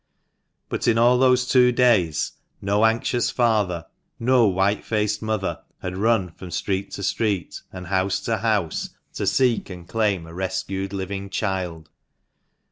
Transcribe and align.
But 0.67 0.87
in 0.87 0.97
all 0.97 1.19
those 1.19 1.45
two 1.45 1.71
days 1.71 2.31
no 2.59 2.85
anxious 2.85 3.29
father, 3.29 3.85
no 4.19 4.47
white 4.47 4.83
faced 4.83 5.21
mother, 5.21 5.61
had 5.79 5.95
run 5.95 6.31
from 6.31 6.49
street 6.49 6.89
to 6.93 7.03
street, 7.03 7.61
and 7.71 7.85
house 7.85 8.19
to 8.21 8.37
house, 8.37 8.89
to 9.13 9.27
seek 9.27 9.69
and 9.69 9.87
claim 9.87 10.25
a 10.25 10.33
rescued 10.33 10.91
living 10.91 11.29
child. 11.29 11.91